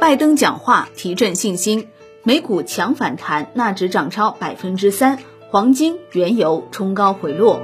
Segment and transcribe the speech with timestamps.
[0.00, 1.88] 拜登讲话提振信心，
[2.22, 5.18] 美股强反弹，纳指涨超百分之三，
[5.50, 7.60] 黄金、原油冲高回落。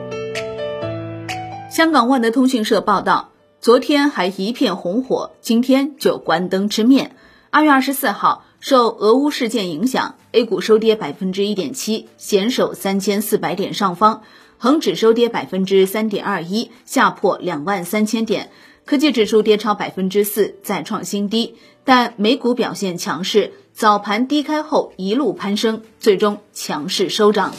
[1.71, 3.31] 香港万德通讯社报道，
[3.63, 7.17] 昨天还一片红火，今天就关灯吃面。
[7.51, 14.21] 二月二十四号，受俄乌事件影响，A 股收跌百分之一点七，险守三千四百点上方；
[14.59, 18.51] 恒指收跌百分之三点二一，下破两万三千点。
[18.87, 27.53] 科技指数跌超百分之四，再创新低，但美股表现强势，早盘低开后一路攀升，最终强势收涨。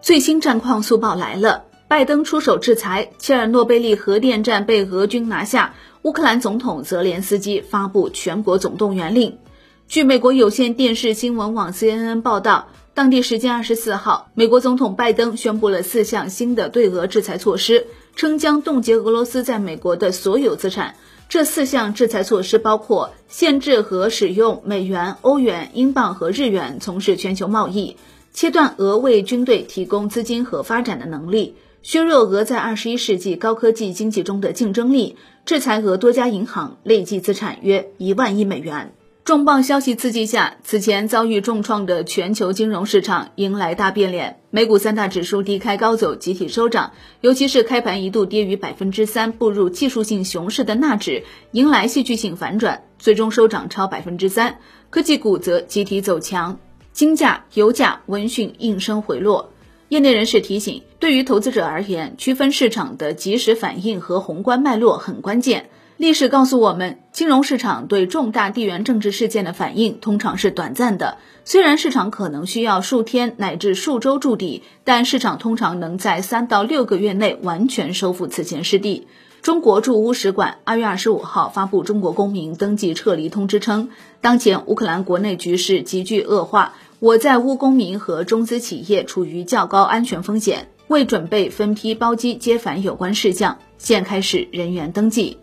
[0.00, 9.38] 最新战况速报来了，拜登出手制裁，切尔诺贝利核电站被俄军拿下，乌克兰总统泽连斯基发布全国总动员令。
[9.86, 12.66] 据美国有线电视新闻网 CNN 报道。
[12.94, 20.96] 当地时间二十四号，美国总统拜登宣布了四项新的对俄制裁措施，称将冻结俄罗斯在美国的所有资产。
[21.28, 27.96] 这四项制裁措施包括限制和使用美元、欧元、英镑和日元从事全球贸易，
[28.34, 38.92] 切断俄为军队提供资金和发展的能力，削弱俄在二十一世纪高科技经济中的竞争力，制裁俄多家银行，累计资产约一万亿美元。
[39.24, 44.40] 重磅消息刺激下，此前遭遇重创的全球金融市场迎来大变脸。
[44.50, 54.58] 美股三大指数低开高走，集体收涨，尤其是开盘一度跌逾百分之三，步入技术性熊市的纳指迎来戏剧性反转，最终收涨超百分之三。
[54.90, 56.58] 科技股则集体走强，
[56.92, 59.52] 金价、油价闻讯应声回落。
[59.88, 65.70] 业内人士提醒，对于投资者而言，区分市场的及时反应和宏观脉络很关键。
[66.02, 71.18] 历史告诉我们，金融市场对重大地缘政治事件的反应通常是短暂的。
[71.44, 79.06] 虽然市场可能需要数天乃至数周筑底，但市场通常能在三到六个月内完全收复此前失地。
[79.42, 95.38] 中国驻乌使馆二月二十五号发布中国公民登记撤离通知称，当前乌克兰国内局势急剧恶化，我在乌公民和中资企业处于较高安全风险，为准备分批包机接返有关事项，现开始人员登记。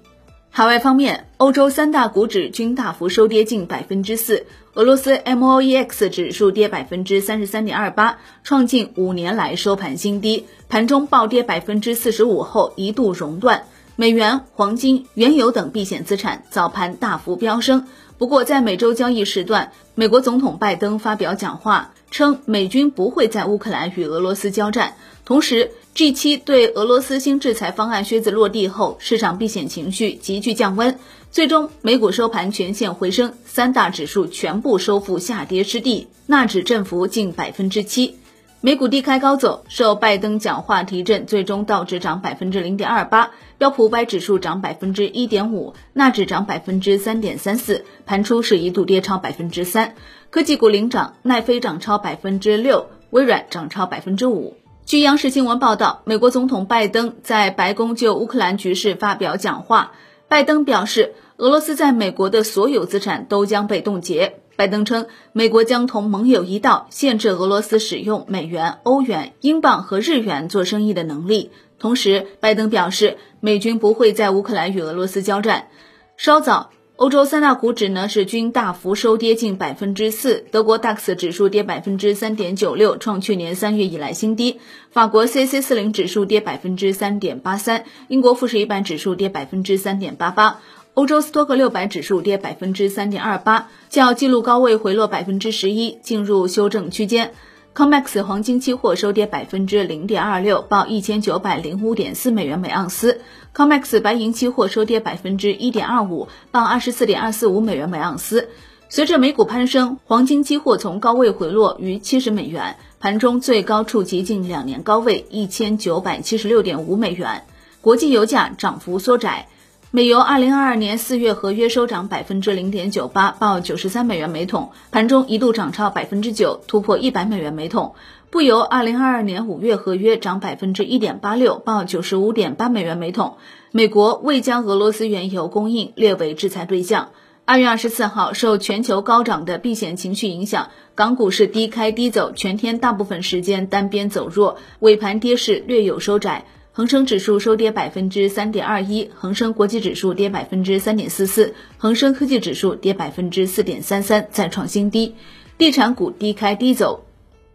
[0.51, 13.63] 海外方面，欧洲三大股指均大幅收跌近百分之四，俄罗斯 MOEX 指数跌百分之三十三点二八，创近五年来收盘新低，盘中暴跌百分之四十五后一度熔断。
[13.95, 17.85] 美元、黄金、原油等避险资产早盘大幅飙升。
[18.17, 25.72] 不过，在每周交易时段，美国总统拜登发表讲话，称美军不会在乌克兰与俄罗斯交战，同时。
[25.96, 30.97] G7 对俄罗斯新制裁方案靴子落地后，市场避险情绪急剧降温，
[31.30, 38.16] 最终美股收盘全线回升，三大指数全部收复下跌之地，纳指振幅近百分之七。
[38.62, 49.96] 美股低开高走，受拜登讲话提振，最终道指涨百分之零点二八，标普五百指数涨百分之一点五，纳指涨百分之三点三四，盘初是一度跌超百分之三。
[50.30, 54.58] 科技股领涨，奈飞涨超百分之六，微软涨超百分之五。
[54.86, 59.94] 据央视新闻报道，美国总统拜登在白宫就乌克兰局势发表讲话。
[60.28, 64.41] 拜登表示，俄罗斯在美国的所有资产都将被冻结。
[64.59, 71.52] 拜登称，美国将同盟友一道限制俄罗斯使用美元、欧元、英镑和日元做生意的能力。
[71.80, 75.70] 同时，拜登表示，美军不会在乌克兰与俄罗斯交战。
[76.18, 76.72] 稍早。
[76.97, 84.59] 欧洲三大股指呢是均大幅收跌近百分之四，德国 DAX 指数跌百分之三点九六，创去年三月以来新低；
[84.91, 90.59] 法国 CAC 四零指数跌百分之三点八三，英国富时一百指数跌百分之三点八八，
[90.99, 97.31] 欧洲斯托克六百指数跌百分之三点二八，较记录高位回落百分之十一，进入修正区间。
[97.73, 103.21] COMEX 黄金期货收跌百分之零点二六，报一千九百零五点四美元每盎司。
[103.55, 108.49] COMEX 白银期货收跌百分之一点二五，报二十四点二四五美元每盎司。
[108.89, 117.45] 随着美股攀升，黄金期货从高位回落逾七十美元，盘中最高触及近两年高位一千九百七十六点五美元。
[117.79, 119.47] 国际油价涨幅缩窄。
[119.91, 127.96] 美油二零二二年四月合约收涨百分之零点九八，报九十三美元每桶，盘中一度涨超百分之九，突破一百美元每桶。
[128.30, 133.38] 布油二零二二年五月合约涨百分之一点八六，报九十五点八美元每桶。
[133.72, 137.09] 美国未将俄罗斯原油供应列为制裁对象。
[137.46, 146.46] 二月二十四号，受全球高涨的避险情绪影响，港股是低开低走，全天大部分时间单边走弱，尾盘跌势略有收窄。
[146.71, 155.16] 恒生指数收跌百分之三点二一，恒生国际指数跌百分之三点四四，恒生科技指数跌百分之四点三三，再创新低。
[155.57, 157.03] 地产股低开低走，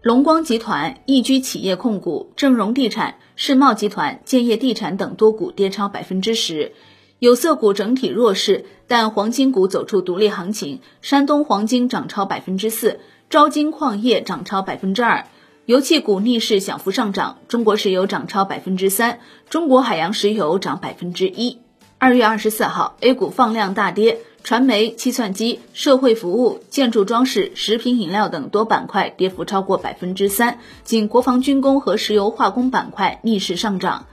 [0.02, 6.72] 龙光集团、易居企业控股、正荣地产、世茂集团、建业地产等多股跌超百分之十。
[7.20, 10.80] 有色股整体弱势，但黄金股走出独立行情。
[11.00, 13.00] 山东黄金涨超百分之四，
[13.30, 15.26] 招金矿业涨超百分之二，
[15.66, 17.38] 油气股逆势小幅上涨。
[17.48, 21.58] 中国石油涨超百分之三，中国海洋石油涨百分之一。
[21.96, 34.04] 二月二十四号，A 股放量大跌，传媒、计算机、社会服务、建筑装饰、食品饮料等多板块跌幅超过百分之三，仅国防军工和石油化工板块逆势上涨。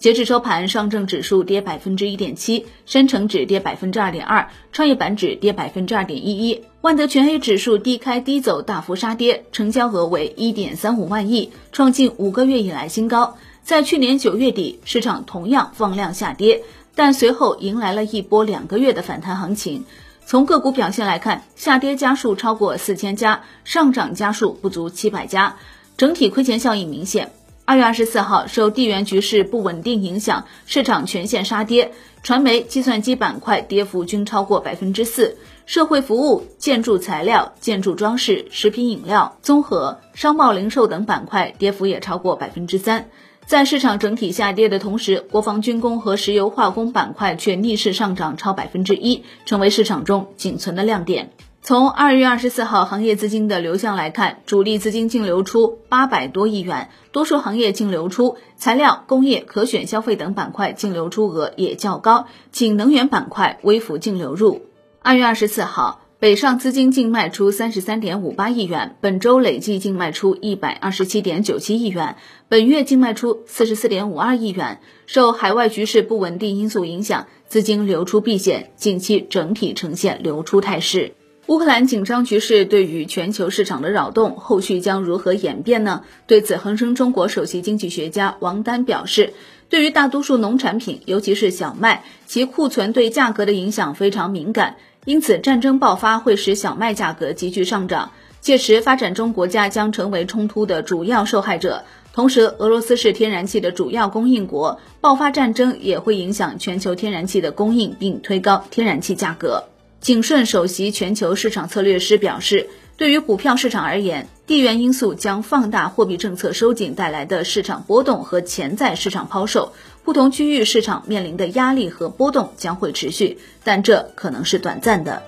[0.00, 13.36] 截至收盘，上证指数跌百分之一点七，深成指跌百分之二点二，创业板指跌百分之二点一一，万德全 A 指数低开低走，大幅杀跌，成交额为一点三五万亿，创近五个月以来新高。
[13.62, 16.62] 在去年九月底，市场同样放量下跌，
[16.94, 19.84] 但随后迎来了一波两个月的反弹行情。
[20.24, 25.56] 从个股表现来看，下跌家数超过四千家，上涨家数不足七百家，
[25.98, 27.32] 整体亏钱效应明显。
[27.70, 31.92] 二月二十四号，受地缘局势不稳定影响，市场全线杀跌，
[32.24, 35.36] 传媒、计算机板块跌幅均超过百分之四，
[35.66, 43.08] 社会服务、建筑材料、建筑装饰、食品饮料、综合、商贸零售等板块跌幅也超过百分之三。
[43.46, 51.30] 在市场整体下跌的同时，国防军工和石油化工板块却逆势上涨超百分之一，成为市场中仅存的亮点。
[51.62, 64.62] 从二月二十四号行业资金的流向来看，主力资金净流出八百多亿元，多数行业净流出，材料、工业、可选消费等板块净流出额也较高，仅能源板块微幅净流入。
[65.02, 72.16] 二月二十四号，北上资金净卖出三十三点五八亿元，本周累计净卖出一百二十七点九七亿元，
[72.48, 74.80] 本月净卖出四十四点五二亿元。
[75.04, 81.12] 受海外局势不稳定因素影响，资金流出避险，近期整体呈现流出态势。
[81.50, 86.04] 乌克兰紧张局势对于全球市场的扰动，后续将如何演变呢？
[86.28, 89.34] 对此，恒生中国首席经济学家王丹表示，
[89.68, 101.82] 对于大多数农产品，尤其是小麦，其库存对价格的影响非常敏感，因此战争爆发会使小麦价格急剧上涨，届时发展中国家将成为冲突的主要受害者。
[102.12, 109.64] 同时，俄罗斯是天然气的主要供应国，爆发战争也会影响全球天然气的供应，并推高天然气价格。
[110.00, 125.22] 景顺首席全球市场策略师表示，对于股票市场而言，地缘因素将放大货币政策收紧带来的市场波动和潜在市场抛售，不同区域市场面临的压力和波动将会持续，但这可能是短暂的。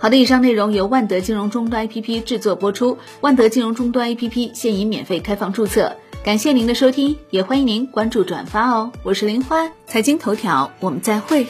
[0.00, 8.92] 好的，以上内容由万德金融终端 APP 制作播出，万德金融终端 APP 现已免费开放注册，感谢您的收听，也欢迎您关注转发哦。
[9.02, 11.44] 我是林欢，财经头条，我们再会。